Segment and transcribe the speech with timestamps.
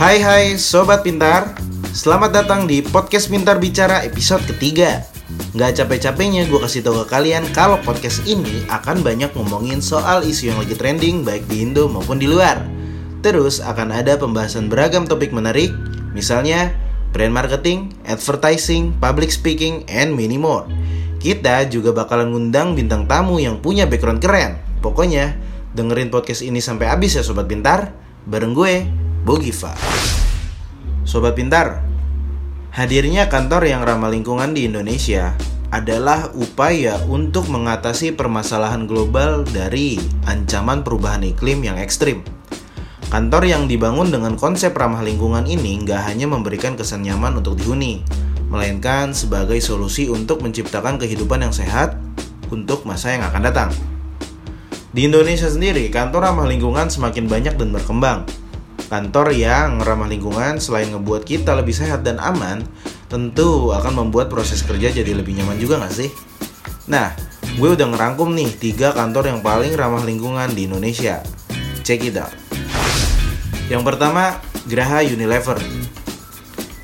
[0.00, 1.60] Hai hai Sobat Pintar.
[1.92, 5.04] Selamat datang di Podcast Pintar Bicara episode ketiga.
[5.52, 10.48] Nggak capek-capeknya gue kasih tau ke kalian kalau podcast ini akan banyak ngomongin soal isu
[10.48, 12.64] yang lagi trending baik di Indo maupun di luar.
[13.20, 15.68] Terus akan ada pembahasan beragam topik menarik
[16.16, 16.72] Misalnya
[17.12, 20.64] brand marketing, advertising, public speaking, and many more.
[21.20, 24.64] Kita juga bakalan ngundang bintang tamu yang punya background keren.
[24.80, 25.36] Pokoknya
[25.76, 27.92] dengerin podcast ini sampai habis ya Sobat Pintar.
[28.24, 28.88] Bareng gue,
[29.20, 29.76] Bogiva
[31.04, 31.84] Sobat Pintar,
[32.72, 35.36] hadirnya kantor yang ramah lingkungan di Indonesia
[35.68, 42.24] adalah upaya untuk mengatasi permasalahan global dari ancaman perubahan iklim yang ekstrim.
[43.12, 48.00] Kantor yang dibangun dengan konsep ramah lingkungan ini nggak hanya memberikan kesan nyaman untuk dihuni,
[48.48, 52.00] melainkan sebagai solusi untuk menciptakan kehidupan yang sehat
[52.48, 53.70] untuk masa yang akan datang.
[54.96, 58.24] Di Indonesia sendiri, kantor ramah lingkungan semakin banyak dan berkembang.
[58.90, 62.66] Kantor yang ramah lingkungan selain ngebuat kita lebih sehat dan aman,
[63.06, 66.10] tentu akan membuat proses kerja jadi lebih nyaman juga nggak sih?
[66.90, 67.14] Nah,
[67.54, 71.22] gue udah ngerangkum nih tiga kantor yang paling ramah lingkungan di Indonesia.
[71.86, 72.34] Check it out.
[73.70, 75.62] Yang pertama, Graha Unilever.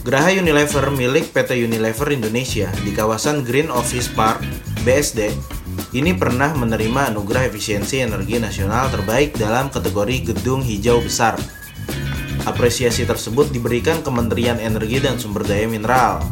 [0.00, 4.40] Graha Unilever milik PT Unilever Indonesia di kawasan Green Office Park,
[4.88, 5.36] BSD,
[5.92, 11.59] ini pernah menerima anugerah efisiensi energi nasional terbaik dalam kategori gedung hijau besar
[12.48, 16.24] Apresiasi tersebut diberikan Kementerian Energi dan Sumber Daya Mineral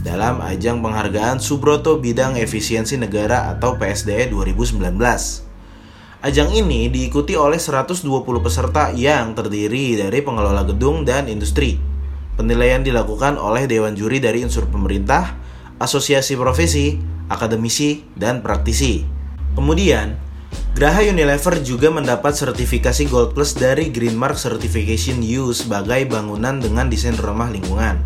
[0.00, 4.80] dalam ajang penghargaan Subroto Bidang Efisiensi Negara atau PSDE 2019.
[6.24, 8.08] Ajang ini diikuti oleh 120
[8.40, 11.76] peserta yang terdiri dari pengelola gedung dan industri.
[12.40, 15.36] Penilaian dilakukan oleh dewan juri dari unsur pemerintah,
[15.76, 16.96] asosiasi profesi,
[17.28, 19.04] akademisi, dan praktisi.
[19.52, 20.16] Kemudian,
[20.80, 27.12] Graha Unilever juga mendapat sertifikasi Gold Plus dari Greenmark Certification U sebagai bangunan dengan desain
[27.20, 28.00] ramah lingkungan.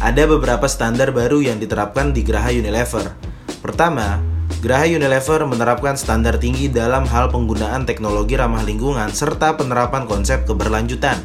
[0.00, 3.12] Ada beberapa standar baru yang diterapkan di Graha Unilever.
[3.60, 4.24] Pertama,
[4.64, 11.20] Graha Unilever menerapkan standar tinggi dalam hal penggunaan teknologi ramah lingkungan serta penerapan konsep keberlanjutan.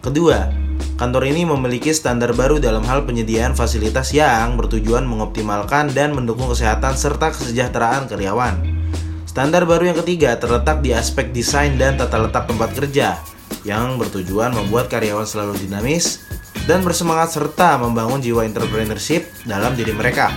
[0.00, 0.48] Kedua,
[0.96, 6.96] kantor ini memiliki standar baru dalam hal penyediaan fasilitas yang bertujuan mengoptimalkan dan mendukung kesehatan
[6.96, 8.73] serta kesejahteraan karyawan.
[9.34, 13.18] Standar baru yang ketiga terletak di aspek desain dan tata letak tempat kerja
[13.66, 16.22] yang bertujuan membuat karyawan selalu dinamis
[16.70, 20.30] dan bersemangat serta membangun jiwa entrepreneurship dalam diri mereka.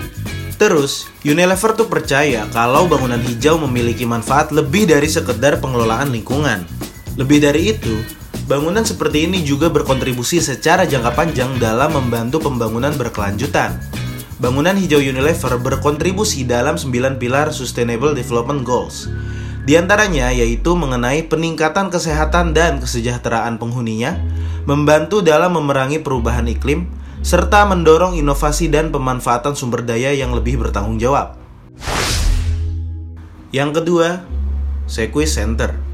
[0.57, 6.65] Terus, Unilever tuh percaya kalau bangunan hijau memiliki manfaat lebih dari sekedar pengelolaan lingkungan.
[7.21, 8.01] Lebih dari itu,
[8.49, 13.77] bangunan seperti ini juga berkontribusi secara jangka panjang dalam membantu pembangunan berkelanjutan
[14.37, 19.09] bangunan hijau Unilever berkontribusi dalam 9 pilar Sustainable Development Goals.
[19.67, 24.15] Di antaranya yaitu mengenai peningkatan kesehatan dan kesejahteraan penghuninya,
[24.63, 26.87] membantu dalam memerangi perubahan iklim,
[27.25, 31.35] serta mendorong inovasi dan pemanfaatan sumber daya yang lebih bertanggung jawab.
[33.51, 34.23] Yang kedua,
[34.85, 35.86] Sequis Center.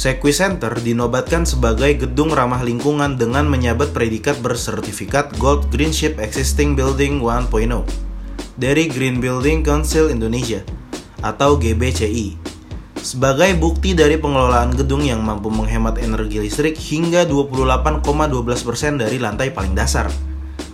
[0.00, 7.20] Sequi Center dinobatkan sebagai gedung ramah lingkungan dengan menyabat predikat bersertifikat Gold Greenship Existing Building
[7.20, 7.52] 1.0
[8.56, 10.64] dari Green Building Council Indonesia
[11.20, 12.32] atau GBCI
[12.96, 19.76] sebagai bukti dari pengelolaan gedung yang mampu menghemat energi listrik hingga 28,12% dari lantai paling
[19.76, 20.08] dasar.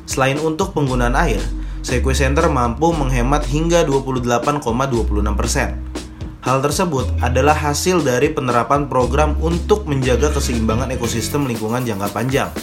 [0.06, 1.42] Selain untuk penggunaan air,
[1.82, 6.05] Sequi Center mampu menghemat hingga 28,26%.
[6.46, 12.54] Hal tersebut adalah hasil dari penerapan program untuk menjaga keseimbangan ekosistem lingkungan jangka panjang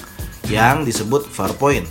[0.47, 1.83] yang disebut Farpoint.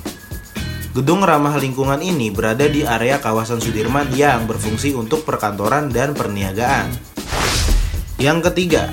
[0.97, 6.89] Gedung ramah lingkungan ini berada di area kawasan Sudirman yang berfungsi untuk perkantoran dan perniagaan.
[8.17, 8.89] Yang ketiga,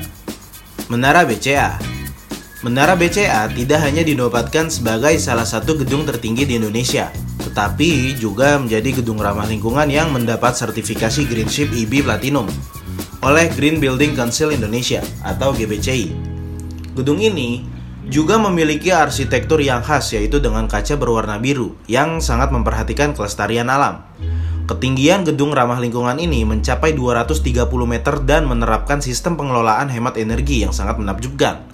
[0.91, 1.79] Menara BCA.
[2.67, 7.07] Menara BCA tidak hanya dinobatkan sebagai salah satu gedung tertinggi di Indonesia,
[7.47, 12.51] tetapi juga menjadi gedung ramah lingkungan yang mendapat sertifikasi Greenship IB Platinum
[13.19, 16.15] oleh Green Building Council Indonesia atau GBCI.
[16.95, 17.67] Gedung ini
[18.07, 24.07] juga memiliki arsitektur yang khas yaitu dengan kaca berwarna biru yang sangat memperhatikan kelestarian alam.
[24.65, 30.69] Ketinggian gedung ramah lingkungan ini mencapai 230 meter dan menerapkan sistem pengelolaan hemat energi yang
[30.69, 31.65] sangat menakjubkan.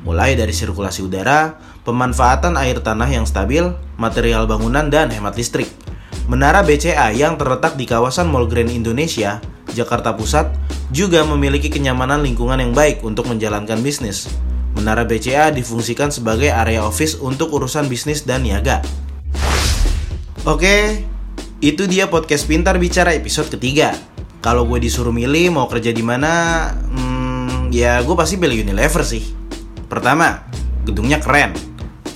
[0.00, 5.68] Mulai dari sirkulasi udara, pemanfaatan air tanah yang stabil, material bangunan, dan hemat listrik.
[6.32, 9.44] Menara BCA yang terletak di kawasan Mall Grand Indonesia,
[9.76, 14.26] Jakarta Pusat, juga memiliki kenyamanan lingkungan yang baik untuk menjalankan bisnis.
[14.74, 18.82] Menara BCA difungsikan sebagai area office untuk urusan bisnis dan niaga.
[20.46, 21.06] Oke,
[21.62, 23.94] itu dia podcast Pintar Bicara episode ketiga.
[24.40, 29.20] Kalau gue disuruh milih mau kerja di mana, hmm, ya gue pasti pilih Unilever sih.
[29.84, 30.48] Pertama,
[30.88, 31.52] gedungnya keren.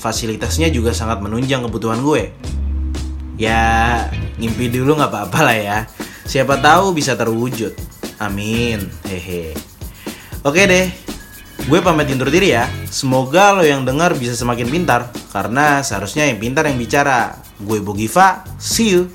[0.01, 2.33] Fasilitasnya juga sangat menunjang kebutuhan gue.
[3.37, 4.09] Ya,
[4.41, 5.79] ngimpi dulu nggak apa-apa lah ya.
[6.25, 7.94] Siapa tahu bisa terwujud.
[8.25, 8.89] Amin.
[9.05, 9.53] Hehe.
[10.41, 10.89] Oke deh.
[11.65, 12.69] Gue pamit undur diri ya.
[12.89, 17.41] Semoga lo yang dengar bisa semakin pintar karena seharusnya yang pintar yang bicara.
[17.61, 18.45] Gue Bogiva.
[18.61, 19.09] See you.